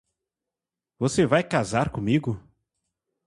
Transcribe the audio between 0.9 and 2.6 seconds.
Você vai casar comigo?